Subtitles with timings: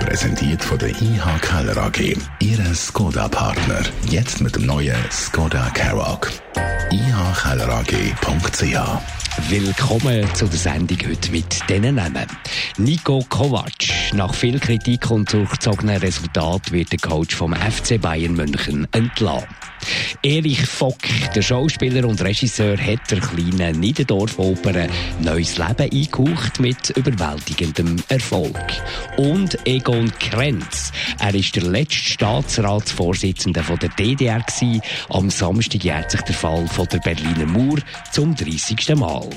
[0.00, 2.16] Präsentiert von der IH Keller AG.
[2.40, 3.82] Ihre Skoda-Partner.
[4.08, 6.30] Jetzt mit dem neuen Skoda Karoq.
[6.90, 8.76] ihkellerag.ch
[9.50, 12.26] Willkommen zu der Sendung heute mit diesen Namen.
[12.78, 13.95] Nico Kovac.
[14.12, 19.48] Nach viel Kritik und durchzogenen Resultat wird der Coach vom FC Bayern München entlassen.
[20.22, 20.98] Erich Fock,
[21.34, 24.88] der Schauspieler und Regisseur, hat der kleinen Niederdorf-Oper
[25.20, 28.58] neues Leben eingehaucht mit überwältigendem Erfolg.
[29.16, 34.82] Und Egon Krenz, er ist der letzte Staatsratsvorsitzende der DDR gewesen.
[35.10, 37.78] Am Samstag jährt sich der Fall von der Berliner Mauer
[38.12, 38.94] zum 30.
[38.96, 39.28] Mal.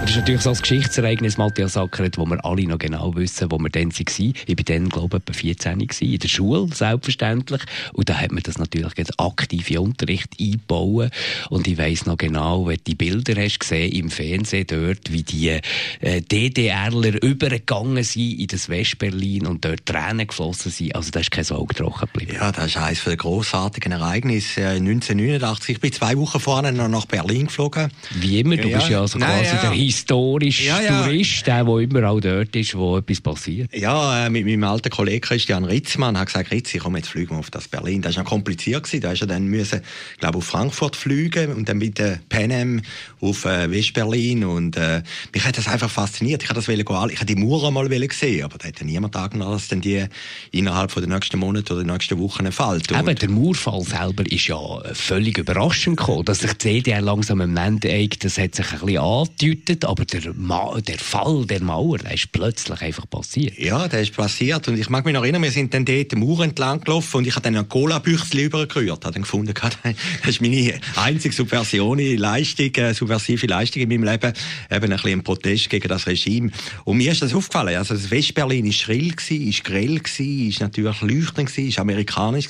[0.00, 3.58] Das ist natürlich so ein Geschichtsereignis, Matthias Ackeret, wo wir alle noch genau wissen, wo
[3.58, 4.34] wir dann waren.
[4.46, 7.60] Ich war dann, glaube ich, etwa 14 gewesen, in der Schule, selbstverständlich.
[7.92, 11.10] Und da hat man das natürlich als aktive Unterricht eingebaut.
[11.50, 15.22] Und ich weiss noch genau, wenn du die Bilder hast gesehen im Fernsehen dort, wie
[15.22, 15.60] die
[16.00, 20.96] äh, DDRler übergegangen sind in das Westberlin und dort Tränen geflossen sind.
[20.96, 22.36] Also da ist kein Auge trocken geblieben.
[22.36, 24.66] Ja, das ist eines der grossartigen Ereignisse.
[24.66, 27.92] 1989, äh, ich bin zwei Wochen vorher noch nach Berlin geflogen.
[28.14, 29.60] Wie immer, du ja, bist ja also quasi ja.
[29.60, 31.02] der historisch ja, ja.
[31.02, 33.74] Tourist, der, der überall dort ist, wo etwas passiert.
[33.76, 37.34] Ja, äh, mit meinem alten Kollegen Christian Ritzmann hat gesagt, Ritz, ich komme jetzt fliegen
[37.34, 38.00] auf das Berlin.
[38.00, 39.00] Das war noch kompliziert gewesen.
[39.02, 39.80] Da ist er dann müssen,
[40.18, 42.82] glaube auf Frankfurt fliegen und dann mit der Pan Am
[43.20, 45.02] auf äh, Westberlin und äh,
[45.34, 46.42] mich hat das einfach fasziniert.
[46.42, 49.52] Ich habe das wollen, ich habe die Mauer mal sehen, aber da hat niemand angenommen,
[49.52, 50.04] dass dann die
[50.52, 52.90] innerhalb von den nächsten Monaten oder den nächsten Wochen fällt.
[52.90, 54.58] Eben, der Mauerfall selber ist ja
[54.92, 58.98] völlig überraschend gekommen, dass sich die CDR langsam im Land das hat sich ein bisschen
[58.98, 63.58] angedeutet, aber der, Ma der Fall der Mauer, der ist plötzlich einfach passiert.
[63.58, 66.16] Ja, der ist passiert und ich mag mich noch erinnern, wir sind dann dort die
[66.16, 69.76] Mauer entlang gelaufen und ich habe dann ein Cola-Büchsel übergerührt, habe dann gefunden, das
[70.24, 74.32] ist meine einzige subversive Leistung, äh, subversive Leistung in meinem Leben,
[74.70, 76.50] eben ein bisschen ein Protest gegen das Regime.
[76.84, 81.56] Und mir ist das aufgefallen, also das Westberlin ist schrill ist grell ist natürlich leuchtend
[81.56, 82.48] ist amerikanisch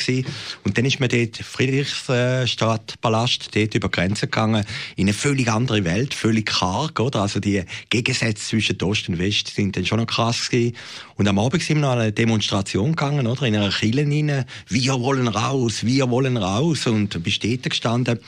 [0.64, 4.64] und dann ist man dort Friedrichstadtpalast dort über Grenzen gegangen
[4.96, 7.19] in eine völlig andere Welt, völlig karg, oder?
[7.20, 10.76] Also die Gegensätze zwischen Ost und West sind dann schon noch krass gewesen.
[11.16, 13.42] Und am Abend sind wir noch eine Demonstration gegangen, oder?
[13.42, 14.44] In einer Kille rein.
[14.68, 16.86] Wir wollen raus, wir wollen raus.
[16.86, 18.18] Und bist dort gestanden.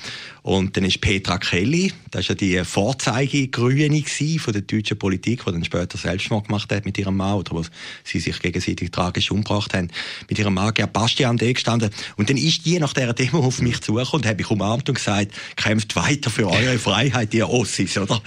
[0.42, 4.02] Und dann ist Petra Kelly, das ist ja die Vorzeigegrüne
[4.38, 7.62] von der deutschen Politik, die dann später Selbstmord gemacht hat mit ihrem Mann, oder wo
[8.02, 9.88] sie sich gegenseitig tragisch umgebracht haben,
[10.28, 11.90] mit ihrem Mann Gerd Bastian da gestanden.
[12.16, 14.96] Und dann ist die nach dieser Demo auf mich zugekommen und hat mich umarmt und
[14.96, 18.20] gesagt, kämpft weiter für eure Freiheit, ihr Ossis, oder?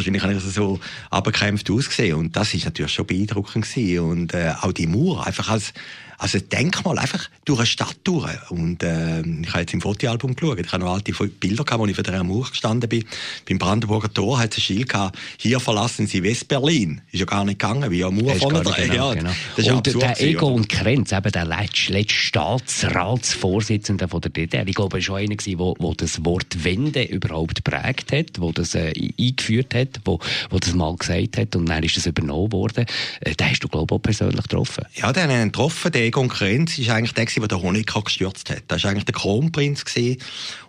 [0.00, 0.80] Höchstwahrscheinlich habe ich so
[1.10, 2.16] abgekämpft ausgesehen.
[2.16, 4.04] Und das ist natürlich schon beeindruckend gewesen.
[4.04, 5.72] Und äh, auch die Mauer, einfach als
[6.20, 8.50] also denk mal einfach durch eine Stadt durch.
[8.50, 10.60] Und äh, ich habe jetzt im Fotoalbum geschaut.
[10.60, 13.04] Ich habe noch alte Bilder gehabt, wo ich vor der Mauer gestanden bin.
[13.48, 17.00] Beim Brandenburger Tor hat es ein Schild gehabt, hier verlassen Sie Westberlin.
[17.10, 18.74] Ist ja gar nicht gegangen, wie eine Mauer vorne dran.
[18.76, 19.30] Genau, ja, genau.
[19.56, 24.74] Das und absurd, der Egon Krenz, eben der letzte, letzte Staatsratsvorsitzende von der DDR, ich
[24.74, 28.92] glaube, er war schon einer, der das Wort Wende überhaupt prägt hat, der das äh,
[29.18, 30.20] eingeführt hat, wo,
[30.50, 32.84] wo das mal gesagt hat und dann ist das übernommen worden.
[33.20, 34.84] Äh, den hast du, glaube ich, auch persönlich getroffen.
[34.96, 35.92] Ja, den haben getroffen.
[36.10, 38.64] Der Konkurrenz ist eigentlich der, der den Honecker gestürzt hat.
[38.66, 39.84] Das war eigentlich der Kronprinz.
[39.84, 40.16] Gewesen.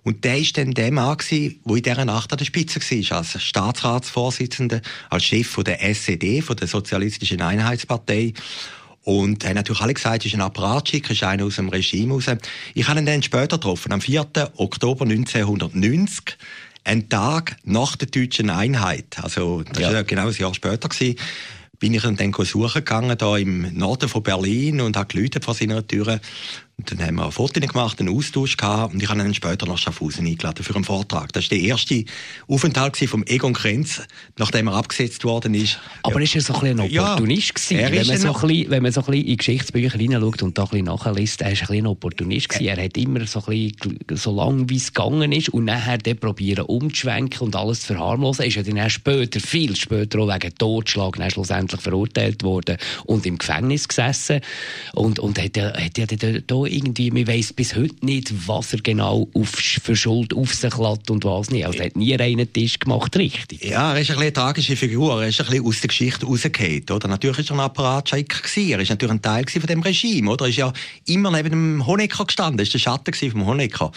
[0.04, 3.42] Und der war dann der Mann, der in dieser Nacht an der Spitze war, als
[3.42, 8.36] Staatsratsvorsitzender, als Chef der SED, von der Sozialistischen Einheitspartei.
[9.04, 12.26] Und haben natürlich alle gesagt, es ist ein Apparatschick, ist einer aus dem Regime raus.
[12.76, 14.28] Ich habe ihn dann später getroffen, am 4.
[14.58, 16.38] Oktober 1990
[16.84, 19.18] ein Tag nach der deutschen Einheit.
[19.24, 19.92] Also, das ja.
[19.92, 20.88] war genau ein Jahr später.
[20.88, 21.18] Gewesen
[21.82, 25.86] bin ich dann suchen gegangen, da im Norden von Berlin und habe geläutet vor seiner
[25.86, 26.20] Tür.
[26.82, 29.34] Und dann haben wir ein Foto gemacht, einen Austausch gehabt und ich habe ihn dann
[29.36, 31.32] später nach Schaffhausen eingeladen für einen Vortrag.
[31.32, 32.06] Das war der erste
[32.48, 34.02] Aufenthalt vom Egon Krenz,
[34.38, 35.80] nachdem er abgesetzt worden ist.
[36.02, 36.24] Aber ja.
[36.24, 38.00] ist er so ein, ein Opportunist ja, gewesen?
[38.00, 40.64] Wenn man, so ein bisschen, wenn man so ein bisschen in Geschichtsbücher hineinschaut und da
[40.64, 42.68] ein bisschen nachliest, er ist ein, bisschen ein Opportunist gewesen.
[42.68, 46.18] Er hat immer so ein bisschen, so lange wie es gegangen ist und nachher dann
[46.18, 48.42] probieren umzuschwenken und alles zu verharmlosen.
[48.42, 53.26] Er ist ja dann später, viel später auch wegen Totschlag dann schlussendlich verurteilt worden und
[53.28, 54.42] im Gefängnis gesessen
[54.94, 59.28] und, und hat hat ja da irgendwie, man weiss bis heute nicht, was er genau
[59.34, 61.66] auf, für Schuld auf sich lässt und was nicht.
[61.66, 63.64] Also er hat nie einen Tisch gemacht, richtig.
[63.64, 65.22] Ja, er ist ein eine tragische Figur.
[65.22, 67.08] Er ist ein aus der Geschichte rausgefallen, oder?
[67.08, 68.72] Natürlich ist er ein Apparatscheiker gewesen.
[68.72, 70.46] Er ist natürlich ein Teil von dem Regime, oder?
[70.46, 70.74] Er ist ja
[71.06, 72.60] immer neben dem Honecker gestanden.
[72.60, 73.92] Er ist der Schatten vom Honecker.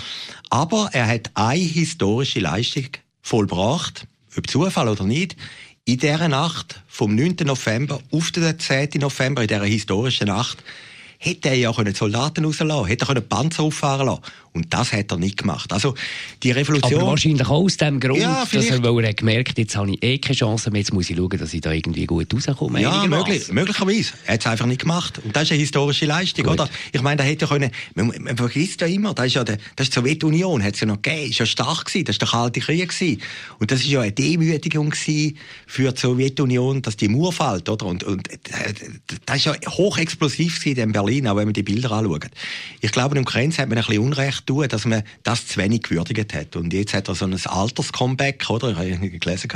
[0.51, 2.89] Aber er hat eine historische Leistung
[3.23, 4.07] vollbracht,
[4.37, 5.37] ob Zufall oder nicht,
[5.85, 7.37] in dieser Nacht vom 9.
[7.45, 8.91] November auf den 10.
[9.01, 10.63] November, in dieser historischen Nacht,
[11.25, 14.23] hätte er ja Soldaten rauslassen hätte er Panzer auffahren lassen
[14.55, 15.73] und das hat er nicht gemacht.
[15.73, 15.95] Also,
[16.45, 17.01] die Revolution...
[17.01, 20.03] Aber wahrscheinlich auch aus dem Grund, ja, dass er, weil er gemerkt jetzt habe ich
[20.03, 22.81] eh keine Chance mehr, jetzt muss ich schauen, dass ich da irgendwie gut rauskomme.
[22.81, 24.13] Ja, möglich, möglicherweise.
[24.27, 25.19] Er hat es einfach nicht gemacht.
[25.25, 26.55] Und das ist eine historische Leistung, gut.
[26.55, 26.71] oder?
[26.93, 29.59] Ich meine, da hätte ja können, man, man vergisst ja immer, das ist ja der,
[29.75, 32.23] das ist die Sowjetunion, hat es ja noch gegeben, ist ja stark gewesen, das ist
[32.23, 33.21] der Kalte Krieg gewesen.
[33.59, 35.37] Und das ist ja eine Demütigung gewesen
[35.67, 37.87] für die Sowjetunion, dass die Mauer fällt, oder?
[37.87, 38.39] Und, und äh,
[39.27, 42.31] das ist ja hochexplosiv gewesen in Berlin, auch wenn man die Bilder anschaut.
[42.81, 45.83] Ich glaube, im Grenz hat man ein bisschen Unrecht tun, dass man das zu wenig
[45.83, 46.57] gewürdigt hat.
[46.57, 48.71] Und jetzt hat er so ein Alters-Comeback, oder?
[48.71, 49.51] Ich habe gelesen,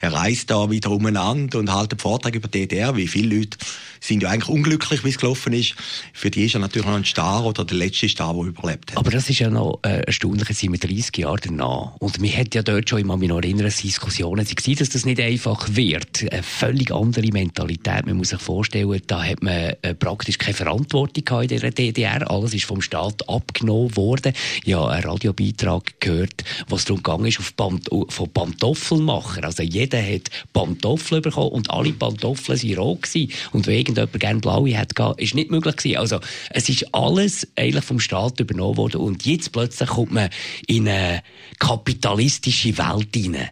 [0.00, 2.96] er reist da wieder umeinander und hält einen Vortrag über die DDR.
[2.96, 3.58] Wie viele Leute
[4.00, 5.74] sind ja eigentlich unglücklich, wie es gelaufen ist.
[6.12, 8.98] Für die ist er natürlich noch ein Star oder der letzte Star, der überlebt hat.
[8.98, 11.96] Aber das ist ja noch äh, erstaunlich, sind wir 30 Jahre danach.
[11.98, 15.04] Und wir hat ja dort schon, ich kann mich noch erinnern, Diskussionen waren, dass das
[15.04, 16.30] nicht einfach wird.
[16.30, 18.06] Eine völlig andere Mentalität.
[18.06, 22.30] Man muss sich vorstellen, da hat man äh, praktisch keine Verantwortung in der DDR.
[22.30, 24.33] Alles ist vom Staat abgenommen worden
[24.64, 29.44] ja einen Radiobeitrag gehört, was darum ging, ist auf Pant von Pantoffelmacher.
[29.44, 33.32] Also jeder hat Pantoffeln bekommen und alle Pantoffeln waren rot gewesen.
[33.52, 35.98] Und wenn irgendjemand gerne blaue hat, ist nicht möglich gewesen.
[35.98, 36.20] Also
[36.50, 40.30] es ist alles eigentlich vom Staat übernommen worden und jetzt plötzlich kommt man
[40.66, 41.22] in eine
[41.58, 43.50] kapitalistische Welt hinein.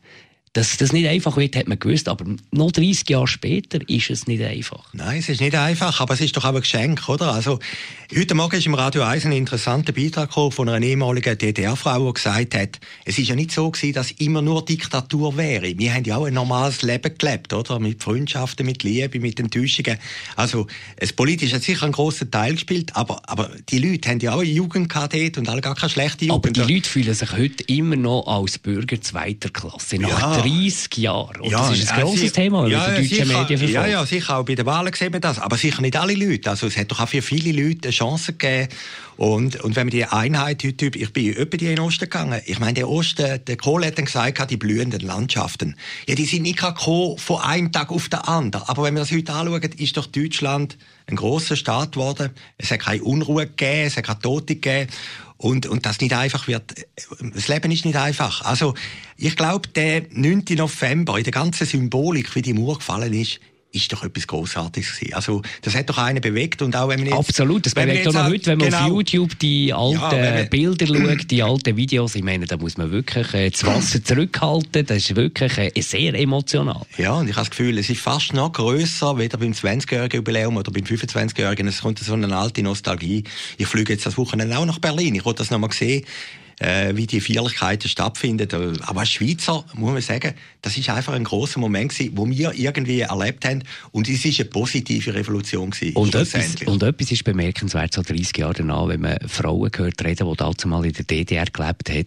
[0.54, 4.26] Dass das nicht einfach wird, hat man gewusst, aber noch 30 Jahre später ist es
[4.26, 4.84] nicht einfach.
[4.92, 7.32] Nein, es ist nicht einfach, aber es ist doch auch ein Geschenk, oder?
[7.32, 7.58] Also,
[8.14, 12.54] heute Morgen ist im Radio 1 ein interessanter Beitrag von einer ehemaligen DDR-Frau, die gesagt
[12.54, 15.78] hat, es ist ja nicht so gewesen, dass immer nur Diktatur wäre.
[15.78, 17.78] Wir haben ja auch ein normales Leben gelebt, oder?
[17.78, 19.96] Mit Freundschaften, mit Liebe, mit Enttäuschungen.
[20.36, 20.66] Also,
[20.98, 24.40] das Politische hat sicher einen grossen Teil gespielt, aber, aber die Leute haben ja auch
[24.40, 26.44] eine Jugend gehabt und alle gar keine schlechte Jugend.
[26.44, 29.96] Aber die Leute fühlen sich heute immer noch als Bürger zweiter Klasse.
[29.96, 30.41] Ja.
[30.42, 31.40] 30 Jahren.
[31.40, 33.72] Und ja, das ist ein äh, grosses Thema, ja, die deutschen sicher, Medien verfolgt.
[33.72, 34.38] Ja, ja, sicher.
[34.38, 35.38] Auch bei den Wahlen sehen wir das.
[35.38, 36.50] Aber sicher nicht alle Leute.
[36.50, 38.68] Also es hat doch auch für viele Leute eine Chance gegeben.
[39.16, 42.40] Und, und wenn man die Einheit heute, ich bin über die in den Osten gegangen.
[42.46, 45.76] Ich meine, der Osten, der Kohl hat dann gesagt, die blühenden Landschaften.
[46.08, 48.66] Ja, die sind nicht gekommen von einem Tag auf den anderen.
[48.68, 52.30] Aber wenn man das heute anschaut, ist doch Deutschland ein großer Staat geworden.
[52.58, 54.90] Es hat keine Unruhe gegeben, es hat keine Tote gegeben.
[55.42, 56.86] Und, und das nicht einfach wird,
[57.34, 58.42] das Leben ist nicht einfach.
[58.42, 58.74] Also,
[59.16, 60.44] ich glaube, der 9.
[60.50, 63.40] November, in der ganzen Symbolik, wie die Mauer gefallen ist,
[63.72, 65.14] ist doch etwas Großartiges gewesen.
[65.14, 68.12] Also, das hat doch einen bewegt und auch wenn man jetzt, Absolut, das bewegt auch
[68.12, 72.14] noch heute, wenn man genau, auf YouTube die alten ja, Bilder schaut, die alten Videos,
[72.14, 76.14] ich meine, da muss man wirklich äh, das Wasser zurückhalten, das ist wirklich äh, sehr
[76.14, 76.82] emotional.
[76.98, 80.56] Ja, und ich habe das Gefühl, es ist fast noch grösser, weder beim 20-jährigen Jubiläum
[80.56, 83.24] oder beim 25-jährigen, es kommt so eine alte Nostalgie.
[83.56, 86.04] Ich fliege jetzt das Wochenende auch nach Berlin, ich wollte das noch mal sehen,
[86.62, 88.48] äh, wie die Feierlichkeiten stattfinden.
[88.50, 92.28] Äh, aber als Schweizer muss man sagen, das ist einfach ein großer Moment gewesen, wo
[92.28, 95.96] wir irgendwie erlebt haben und es ist eine positive Revolution gewesen.
[95.96, 100.28] Und etwas, und etwas ist bemerkenswert, so 30 Jahre danach, wenn man Frauen gehört reden,
[100.30, 102.06] die damals mal in der DDR gelebt haben,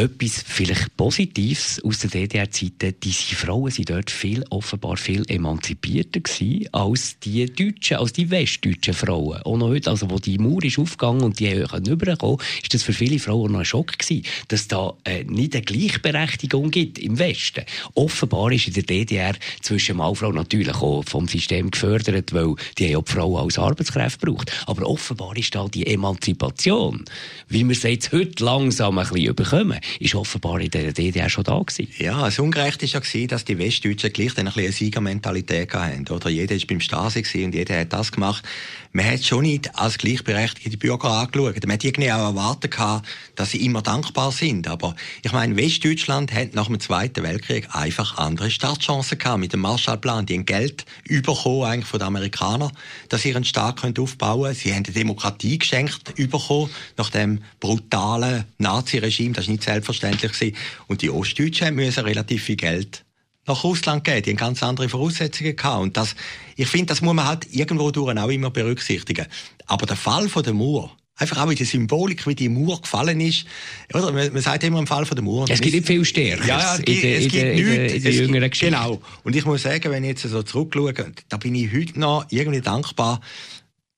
[0.00, 6.68] etwas vielleicht Positives aus der DDR-Zeiten, diese Frauen sind dort viel, offenbar viel emanzipierter gewesen
[6.72, 9.40] als die deutschen, als die westdeutschen Frauen.
[9.44, 12.94] Noch heute, also wo die Mauer ist aufgegangen und die können überkommen, ist das für
[12.94, 17.64] viele Frauen noch ein Schock gewesen, dass da äh, nicht eine Gleichberechtigung gibt im Westen.
[17.94, 22.54] Offenbar ist in der DDR zwischen Mann und Frau natürlich auch vom System gefördert, weil
[22.78, 24.50] die haben die Frauen als Arbeitskräfte braucht.
[24.66, 27.04] Aber offenbar ist da die Emanzipation,
[27.48, 31.44] wie wir es jetzt heute langsam ein bisschen überkommen, ist offenbar in der DDR schon
[31.44, 31.92] da gewesen.
[31.98, 36.06] Ja, das Ungerechte war ja, dass die Westdeutschen gleich dann ein eine Siegermentalität hatten.
[36.08, 38.44] Oder jeder war beim Stasi und jeder hat das gemacht.
[38.92, 41.64] Man hat schon nicht als gleichberechtigte Bürger angeschaut.
[41.64, 42.74] Man hat irgendwie auch erwartet,
[43.36, 44.66] dass sie immer dankbar sind.
[44.66, 49.60] Aber ich meine, Westdeutschland hat nach dem Zweiten Weltkrieg einfach andere Startchancen gehabt mit dem
[49.60, 50.26] Marshallplan.
[50.26, 52.72] Die haben Geld bekommen eigentlich von den Amerikanern,
[53.08, 54.54] dass sie ihren Staat aufbauen können.
[54.56, 59.34] Sie haben die Demokratie geschenkt bekommen nach dem brutalen Nazi-Regime.
[59.34, 60.54] Das ist nicht selbstverständlich.
[60.88, 63.04] Und die Ostdeutschen müssen relativ viel Geld
[63.46, 64.22] nach Russland gehen.
[64.22, 65.82] Die haben ganz andere Voraussetzungen gehabt.
[65.82, 66.14] Und das,
[66.56, 69.26] ich finde, das muss man halt irgendwo durch auch immer berücksichtigen.
[69.66, 73.20] Aber der Fall von der Mauer, einfach auch in der Symbolik, wie die Mauer gefallen
[73.20, 73.44] ist.
[73.92, 74.12] Oder?
[74.12, 75.46] Man, man sagt immer im Fall von der Mauer.
[75.48, 78.74] Es gibt nicht viel Stärker ja, in, es gibt in, nichts, in der jüngeren Geschichte.
[78.74, 79.00] Genau.
[79.22, 80.94] Und ich muss sagen, wenn ich jetzt so zurückschaue,
[81.28, 83.20] da bin ich heute noch irgendwie dankbar,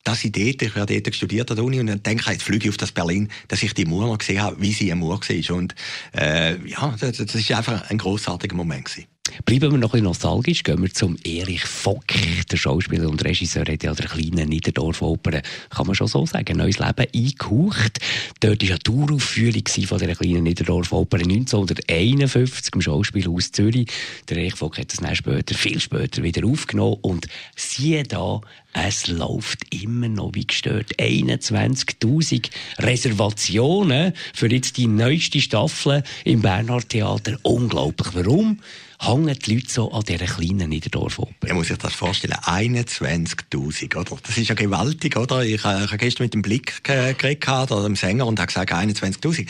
[0.04, 2.42] dass ich dort, ich habe dort studiert an der Uni und dann denke ich, jetzt
[2.42, 5.00] fliege ich auf das Berlin, dass ich die Mauer noch gesehen habe, wie sie eine
[5.00, 5.56] Mauer war.
[5.56, 5.74] Und
[6.16, 9.06] äh, ja, das, das ist einfach ein großartiger Moment gewesen.
[9.44, 12.04] Bleiben wir noch ein bisschen nostalgisch, gehen wir zum Erich Fock.
[12.50, 16.78] Der Schauspieler und Regisseur hat ja der kleinen Niederdorf-Oper, kann man schon so sagen, neues
[16.78, 17.98] Leben eingehaucht.
[18.40, 23.90] Dort war eine Touraufführung von dieser kleinen Niederdorf-Oper 1951 im Schauspielhaus Zürich.
[24.28, 28.40] Der Erich Fock hat das dann später, viel später wieder aufgenommen und siehe da,
[28.74, 30.98] es läuft immer noch wie gestört.
[30.98, 37.38] 21.000 Reservationen für jetzt die neueste Staffel im Bernhard Theater.
[37.42, 38.08] Unglaublich.
[38.14, 38.58] Warum?
[39.02, 41.48] Hängen die Leute so an dieser kleinen Niederdorfoper.
[41.48, 44.16] Man muss sich das vorstellen, 21'000, oder?
[44.22, 45.42] Das ist ja gewaltig, oder?
[45.44, 48.72] Ich, äh, ich habe gestern mit dem Blick geredet, oder dem Sänger, und habe gesagt,
[48.72, 49.46] 21'000.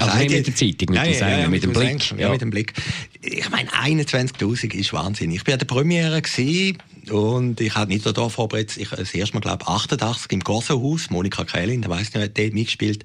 [0.00, 2.02] Also nicht mit der Zeitung, mit ja, dem Sänger, ja, ja, mit, dem Blick.
[2.02, 2.28] Sänger, ja.
[2.30, 2.72] mit dem Blick.
[3.22, 5.30] Ich meine, 21'000 ist Wahnsinn.
[5.30, 6.78] Ich war an der Premiere gewesen,
[7.10, 11.44] und ich habe Niederdorf aber jetzt, ich, das erste Mal, glaube 88 im Gorsenhaus, Monika
[11.44, 13.04] Kählin, da weiss nicht, wer dort mitgespielt,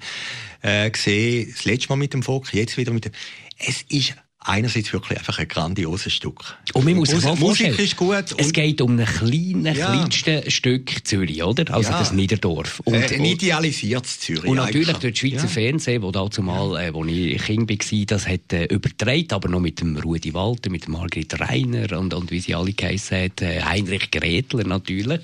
[0.61, 1.51] äh, gesehen.
[1.53, 3.11] Das letzte Mal mit dem Volk, jetzt wieder mit dem,
[3.57, 6.57] es ist einerseits wirklich einfach ein grandioses Stück.
[6.73, 8.35] Und man muss sich mal Musik ist gut.
[8.37, 9.87] Es geht um ein kleines, ja.
[9.87, 11.73] kleinste Stück Zürich, oder?
[11.73, 11.99] Also ja.
[11.99, 12.79] das Niederdorf.
[12.85, 14.45] Und, äh, ein idealisiertes Zürich.
[14.45, 15.47] Und natürlich durch das Schweizer ja.
[15.47, 19.59] Fernsehen, wo dazu mal, äh, wo ich Kind war, das hat äh, übertragen, aber noch
[19.59, 23.41] mit dem Rudi Walter, mit dem Margrit Reiner und, und wie sie alle geheissen hat,
[23.41, 25.19] äh, Heinrich Gretler natürlich.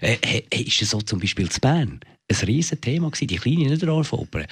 [0.00, 0.16] Äh,
[0.50, 2.00] äh, ist das so zum Beispiel zu Bern?
[2.30, 4.44] Ein riesen Thema die kleine Niederdorf-Oper.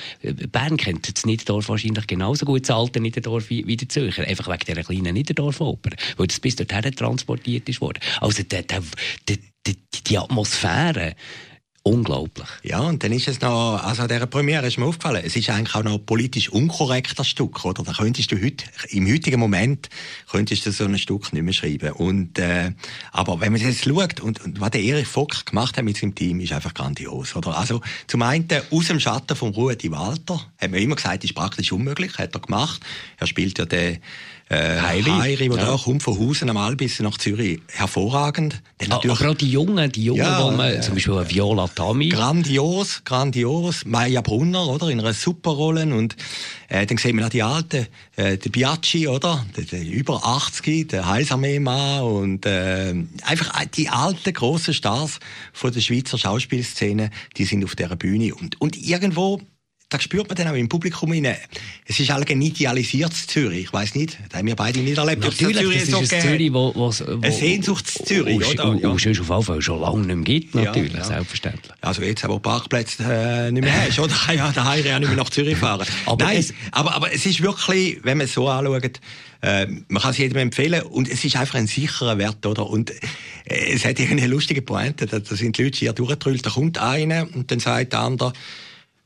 [0.51, 4.25] Bern kennt das Niederdorf wahrscheinlich genauso gut, das alte Niederdorf wie, wie der Zürcher.
[4.25, 5.91] Einfach wegen dieser kleinen Niederdorf-Oper.
[6.17, 8.01] Weil das bis dorthin transportiert ist worden.
[8.21, 8.65] Also, die,
[9.29, 11.15] die, die, die Atmosphäre,
[11.89, 12.49] Unglaublich.
[12.65, 15.49] Ja, und dann ist es noch, also an dieser Premiere ist mir aufgefallen, es ist
[15.49, 17.83] eigentlich auch noch politisch unkorrekter Stück, oder?
[17.83, 19.89] Da könntest du heute, im heutigen Moment,
[20.31, 21.93] könntest du so ein Stück nicht mehr schreiben.
[21.93, 22.73] Und, äh,
[23.13, 26.15] aber wenn man jetzt schaut, und, und was der Erich Fock gemacht hat mit seinem
[26.15, 27.57] Team, ist einfach grandios, oder?
[27.57, 31.73] Also, zum einen, aus dem Schatten von Rudi Walter, hat man immer gesagt, ist praktisch
[31.73, 32.83] unmöglich, hat er gemacht.
[33.17, 33.99] Er spielt ja den,
[34.51, 35.77] äh, Heiri, Heiri der ja.
[35.77, 37.61] kommt von Hausen am Albis nach Zürich.
[37.69, 38.63] Hervorragend.
[38.89, 40.81] Ah, aber gerade die Jungen, die Jungen, ja, man, ja.
[40.81, 42.09] zum Beispiel Viola Tami.
[42.09, 43.85] Grandios, grandios.
[43.85, 44.89] Maya Brunner, oder?
[44.89, 45.83] In einer Superrolle.
[45.95, 46.17] Und,
[46.69, 49.45] äh, dann sehen wir noch die Alten, äh, der Biaggi, oder?
[49.57, 55.21] Der, der über 80, der Heilsarmee-Mann und, äh, einfach die alten, grossen Stars
[55.53, 58.35] von der Schweizer Schauspielszene, die sind auf dieser Bühne.
[58.35, 59.43] Und, und irgendwo,
[59.91, 61.35] da spürt man dann auch im Publikum rein.
[61.87, 63.65] Es ist halt ein idealisiertes Zürich.
[63.65, 65.23] Ich weiss nicht, da haben wir beide nicht erlebt.
[65.23, 68.77] Natürlich, Zürich das ist so ein Zürich, wo, wo, wo ein Sehnsuchts-Zürich, oder?
[68.77, 68.89] Ja.
[68.91, 71.05] Und es auf jeden Fall schon lange nicht mehr gibt, natürlich, ja, ja.
[71.05, 71.73] selbstverständlich.
[71.81, 74.15] Also jetzt, wo Parkplätze äh, nicht mehr hast, oder?
[74.35, 75.87] Ja, da kann ich ja nicht mehr nach Zürich fahren.
[76.05, 79.01] aber, Nein, es, aber, aber es ist wirklich, wenn man es so anschaut,
[79.41, 82.69] äh, man kann es jedem empfehlen und es ist einfach ein sicherer Wert, oder?
[82.69, 82.95] Und äh,
[83.73, 87.27] es hat eine lustige Pointe, da, da sind die Leute hier durchgetrüllt, da kommt einer
[87.35, 88.35] und dann sagt der andere,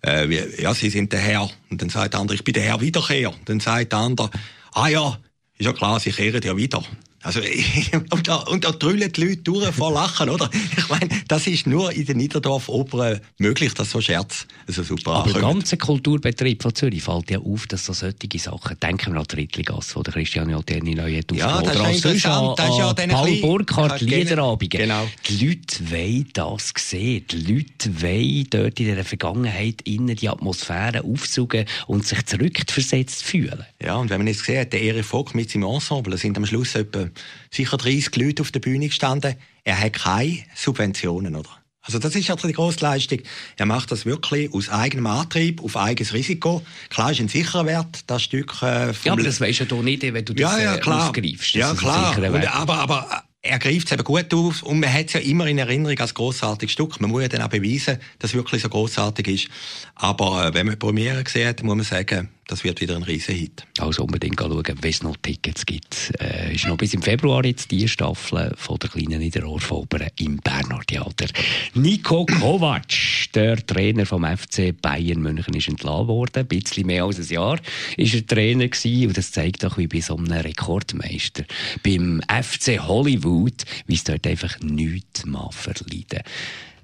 [0.03, 1.49] äh, wie, ja, Sie sind der Herr.
[1.71, 3.31] Und dann sagt der andere, ich bin der Herr Wiederkehr.
[3.31, 4.31] Und dann sagt der andere,
[4.73, 5.19] ah ja,
[5.59, 6.83] ist ja klar, Sie kehren ja wieder.
[7.23, 7.41] Also,
[8.11, 10.51] und da, und da drüllen die Leute durch vor Lachen, oder?
[10.77, 15.33] Ich meine, das ist nur in den Niederdorf-Opern möglich, dass so Scherz so super Aber
[15.33, 19.27] der ganze Kulturbetrieb von Zürich fällt ja auf, dass so solche Sachen, denken wir an
[19.31, 22.59] die Rittligasse, wo der Christian Alterni neu hat Ja, das ist interessant.
[22.59, 24.79] Das ist ja Paul Burkhardt, ja, Liederabende.
[24.79, 25.09] Genau.
[25.29, 27.25] Die Leute wollen das sehen.
[27.31, 33.65] Die Leute wollen dort in der Vergangenheit innen die Atmosphäre aufsuchen und sich zurückversetzt fühlen.
[33.83, 36.75] Ja, und wenn man jetzt sieht, der Erich Vogt mit seinem Ensemble, sind am Schluss
[36.75, 37.09] etwa
[37.51, 39.37] sicher 30 Leute auf der Bühne gestanden.
[39.65, 41.51] Er hat keine Subventionen, oder?
[41.85, 43.19] Also das ist ja die grosse Leistung.
[43.57, 46.63] Er macht das wirklich aus eigenem Antrieb, auf eigenes Risiko.
[46.91, 48.63] Klar ist ein sicherer Wert, das Stück.
[48.63, 51.09] Äh, ja, aber das weisst du doch nicht, wenn du das ja, ja, äh, klar.
[51.09, 51.55] aufgreifst.
[51.55, 52.17] Ja, klar.
[52.17, 55.49] Und, aber, aber er greift es eben gut auf und man hat es ja immer
[55.49, 57.01] in Erinnerung als grossartiges Stück.
[57.01, 59.49] Man muss ja dann auch beweisen, dass es wirklich so grossartig ist.
[59.97, 63.65] Aber äh, wenn man Premiere gesehen hat, muss man sagen, das wird wieder ein Riesenhit.
[63.79, 66.13] Also unbedingt schauen, wenn es noch Tickets gibt.
[66.21, 70.81] Äh, ist noch bis im Februar jetzt die Staffel von der kleinen Niederorfoper im Berner
[70.87, 71.27] Theater.
[71.75, 76.41] Nico Kovac, der Trainer vom FC Bayern München, ist entlassen worden.
[76.41, 77.59] Ein bisschen mehr als ein Jahr
[77.97, 79.09] ist er Trainer gewesen.
[79.09, 81.45] Und das zeigt doch, wie bei so einem Rekordmeister
[81.83, 86.23] beim FC Hollywood, wie es dort einfach nichts mehr verleiden.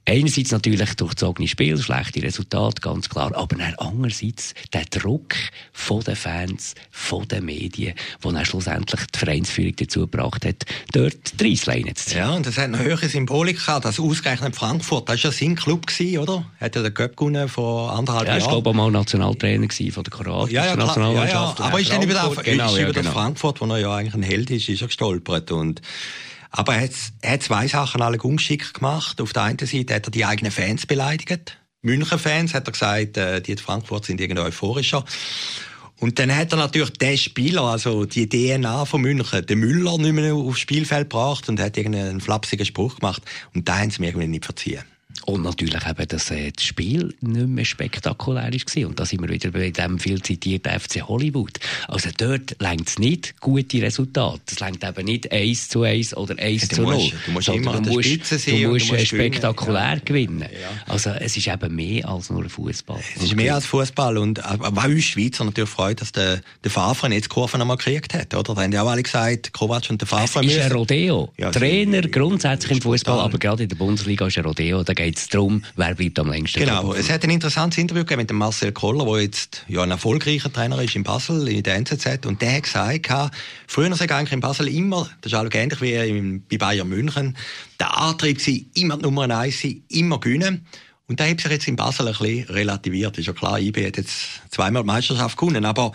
[0.08, 5.34] Einerseits natürlich durchzogene Spiel, schlechte Resultate, ganz klar, aber dann andererseits der Druck
[5.74, 7.92] von den Fans, von den Medien,
[8.24, 12.18] der dann schlussendlich die Vereinsführung dazu gebracht hat, dort die Reissleine zu ziehen.
[12.20, 15.56] Ja, und das hat eine höhere Symbolik gehabt, das ausgerechnet Frankfurt, das war ja sein
[15.56, 16.46] Club, gewesen, oder?
[16.58, 18.38] Hat ja den Cup gewonnen vor anderthalb Jahren.
[18.38, 21.58] Ja, ich glaube auch mal Nationaltrainer von der kroatischen ja, ja, Nationalmannschaft.
[21.58, 21.70] Ja, ja.
[21.70, 23.04] Aber ist dann über, das, genau, ist ja, über genau.
[23.04, 25.82] das Frankfurt, wo er ja eigentlich ein Held ist, ist er gestolpert und
[26.50, 26.90] aber er hat,
[27.22, 29.20] er hat zwei Sachen alle ungeschickt gemacht.
[29.20, 31.58] Auf der einen Seite hat er die eigenen Fans beleidigt.
[31.82, 35.04] München-Fans hat er gesagt, äh, die in Frankfurt sind irgendwie euphorischer.
[36.00, 40.12] Und dann hat er natürlich den Spieler, also die DNA von München, den Müller, nicht
[40.12, 43.22] mehr aufs Spielfeld gebracht und hat irgendeinen flapsigen Spruch gemacht.
[43.54, 44.84] Und da haben sie mir irgendwie nicht verziehen.
[45.26, 48.88] Und natürlich eben, dass äh, das Spiel nicht mehr spektakulär war.
[48.88, 51.58] Und da sind wir wieder bei dem viel zitierten FC Hollywood.
[51.86, 54.40] Also dort längt es nicht gute Resultate.
[54.50, 56.94] Es längt eben nicht 1 zu 1 oder 1 ja, zu 0.
[56.94, 60.40] Musst, du musst immer du musst, sein du musst, du musst spektakulär gewinnen.
[60.40, 60.48] gewinnen.
[60.52, 60.92] Ja.
[60.92, 63.00] Also es ist eben mehr als nur Fußball.
[63.16, 64.18] Es ist mehr als Fußball.
[64.18, 68.14] Und was uns Schweizer natürlich freut, dass der, der Favre jetzt die Kurve einmal gekriegt
[68.14, 68.34] hat.
[68.34, 68.54] Oder?
[68.54, 71.32] Da haben ja auch alle gesagt, Kovac und der Favre Es ist ein Rodeo.
[71.52, 74.82] Trainer grundsätzlich im Fußball, aber gerade in der Bundesliga ist ein Rodeo.
[74.82, 76.60] Da geht es darum, wer bleibt am längsten.
[76.60, 79.90] Genau, es hat ein interessantes Interview gegeben mit dem Marcel Koller, der jetzt ja, ein
[79.90, 82.26] erfolgreicher Trainer ist in Basel, in der NZZ.
[82.26, 83.32] Und der hat gesagt,
[83.66, 87.36] früher sei eigentlich in Basel immer, das ist auch ähnlich wie in, bei Bayern München,
[87.80, 90.66] der Antrieb war immer die Nummer eins, immer gewinnen.
[91.06, 93.16] Und da hat sich jetzt in Basel ein bisschen relativiert.
[93.16, 95.92] Ist ja klar, IB hat jetzt zweimal die Meisterschaft gewonnen, aber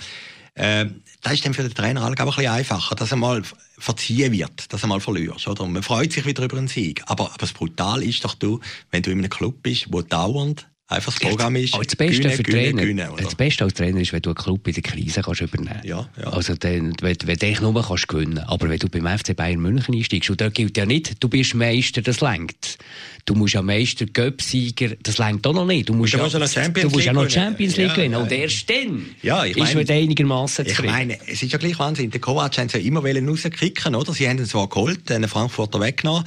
[0.56, 0.86] äh,
[1.22, 3.42] das ist dann für den Trainer halt ein bisschen einfacher, dass er mal
[3.78, 5.48] verziehen wird, dass er mal verlierst.
[5.48, 5.66] Oder?
[5.66, 7.02] Man freut sich wieder über einen Sieg.
[7.08, 8.60] Aber, aber das Brutal ist doch, du,
[8.92, 12.36] wenn du in einem Club bist, wo dauernd einfach das Programm ist, das Beste gewinnen,
[12.36, 15.22] für Trainer, gewinnen, das Beste als Trainer ist, wenn du einen Club in der Krise
[15.22, 16.28] kannst übernehmen ja, ja.
[16.28, 19.96] Also dann, wenn, wenn du nur kannst gewinnen Aber wenn du beim FC Bayern München
[19.96, 22.78] einsteigst, und da gilt ja nicht, du bist Meister, das lenkt.
[23.26, 25.88] Du musst ja Meister, Göpsieger, das lenkt auch noch nicht.
[25.88, 28.16] Du musst, ja, musst ja, du musst ja noch Champions League gewinnen.
[28.16, 30.66] Und erst dann ja, ich ist man einigermaßen.
[30.66, 32.12] Ich meine, es ist ja gleich Wahnsinn.
[32.12, 34.14] Der Kovac haben sie ja immer rauskicken, oder?
[34.14, 36.26] Sie haben ihn zwar geholt, den Frankfurter weggenommen,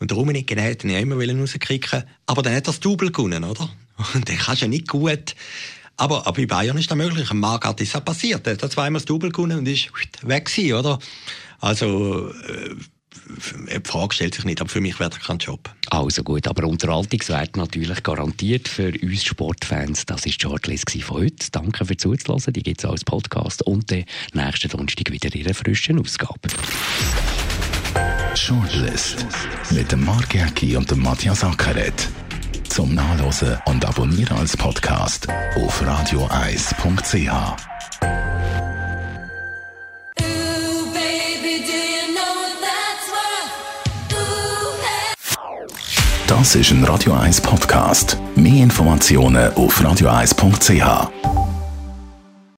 [0.00, 3.44] und der Rummenigge hat ihn ja immer rauskicken, aber dann hat er das Double gewonnen,
[3.44, 3.70] oder?
[4.14, 5.34] Und den kannst du ja nicht gut.
[5.96, 7.30] Aber, aber bei Bayern ist das möglich.
[7.30, 8.46] Ein Magath ist das passiert.
[8.46, 9.88] Er hat zweimal das Double gewonnen und ist
[10.22, 10.98] weg gewesen, oder?
[11.60, 12.74] Also, äh,
[13.66, 15.70] die Frage stellt sich nicht, aber für mich wäre das kein Job.
[15.90, 20.06] Also gut, aber Unterhaltungswert natürlich garantiert für uns Sportfans.
[20.06, 21.50] Das ist die Shortlist von heute.
[21.50, 22.52] Danke für Zuhören.
[22.52, 26.48] Die gibt es als Podcast und den nächsten Donnerstag wieder in einer frischen Ausgabe.
[28.34, 29.26] Shortlist
[29.70, 32.08] mit dem Mark Jäcki und dem Matthias Ackeret
[32.72, 37.30] zum Nachlesen und Abonnieren als Podcast auf radioeis.ch.
[46.26, 48.16] Das ist ein Radio 1 Podcast.
[48.36, 51.41] Mehr Informationen auf radioeis.ch.